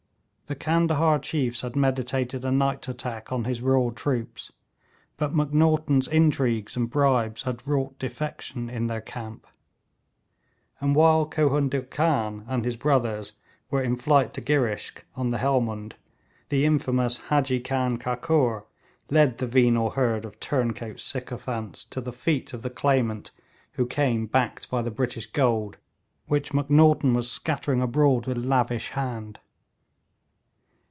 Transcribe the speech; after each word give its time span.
The 0.47 0.55
Candahar 0.55 1.17
chiefs 1.21 1.61
had 1.61 1.77
meditated 1.77 2.43
a 2.43 2.51
night 2.51 2.85
attack 2.89 3.31
on 3.31 3.45
his 3.45 3.61
raw 3.61 3.89
troops, 3.89 4.51
but 5.15 5.33
Macnaghten's 5.33 6.09
intrigues 6.09 6.75
and 6.75 6.89
bribes 6.89 7.43
had 7.43 7.65
wrought 7.65 7.97
defection 7.97 8.69
in 8.69 8.87
their 8.87 8.99
camp; 8.99 9.47
and 10.81 10.93
while 10.93 11.25
Kohun 11.25 11.69
dil 11.69 11.83
Khan 11.83 12.43
and 12.49 12.65
his 12.65 12.75
brothers 12.75 13.31
were 13.69 13.81
in 13.81 13.95
flight 13.95 14.33
to 14.33 14.41
Girishk 14.41 15.05
on 15.15 15.29
the 15.29 15.37
Helmund, 15.37 15.93
the 16.49 16.65
infamous 16.65 17.17
Hadji 17.29 17.61
Khan 17.61 17.97
Kakur 17.97 18.65
led 19.09 19.37
the 19.37 19.47
venal 19.47 19.91
herd 19.91 20.25
of 20.25 20.37
turncoat 20.41 20.99
sycophants 20.99 21.85
to 21.85 22.01
the 22.01 22.11
feet 22.11 22.51
of 22.51 22.61
the 22.61 22.69
claimant 22.69 23.31
who 23.75 23.85
came 23.85 24.25
backed 24.25 24.69
by 24.69 24.81
the 24.81 24.91
British 24.91 25.27
gold, 25.27 25.77
which 26.27 26.51
Macnaghten 26.51 27.13
was 27.13 27.31
scattering 27.31 27.81
abroad 27.81 28.25
with 28.27 28.35
lavish 28.37 28.89
hand. 28.89 29.39